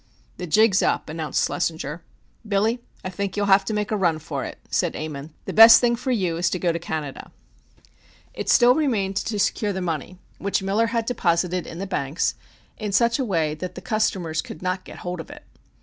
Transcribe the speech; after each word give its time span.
"The 0.37 0.47
jig's 0.47 0.81
up," 0.81 1.09
announced 1.09 1.47
Schlessinger. 1.47 2.01
"Billy, 2.47 2.79
I 3.03 3.11
think 3.11 3.37
you'll 3.37 3.45
have 3.45 3.63
to 3.65 3.73
make 3.75 3.91
a 3.91 3.95
run 3.95 4.17
for 4.17 4.43
it," 4.43 4.57
said 4.71 4.95
Ammon. 4.95 5.31
"The 5.45 5.53
best 5.53 5.79
thing 5.79 5.95
for 5.95 6.09
you 6.09 6.37
is 6.37 6.49
to 6.49 6.57
go 6.57 6.71
to 6.71 6.79
Canada." 6.79 7.31
It 8.33 8.49
still 8.49 8.73
remained 8.73 9.15
to 9.17 9.37
secure 9.37 9.71
the 9.73 9.79
money, 9.79 10.17
which 10.39 10.63
Miller 10.63 10.87
had 10.87 11.05
deposited 11.05 11.67
in 11.67 11.77
the 11.77 11.85
banks, 11.85 12.33
in 12.79 12.91
such 12.91 13.19
a 13.19 13.23
way 13.23 13.53
that 13.53 13.75
the 13.75 13.79
customers 13.81 14.41
could 14.41 14.63
not 14.63 14.85
get 14.85 14.97
hold 15.05 15.19
of 15.19 15.29
it. 15.29 15.43